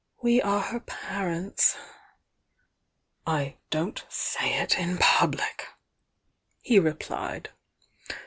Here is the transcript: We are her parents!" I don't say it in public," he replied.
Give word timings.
We 0.23 0.41
are 0.41 0.61
her 0.61 0.79
parents!" 0.79 1.77
I 3.27 3.57
don't 3.69 4.03
say 4.09 4.55
it 4.59 4.79
in 4.79 4.97
public," 4.97 5.67
he 6.59 6.79
replied. 6.79 7.49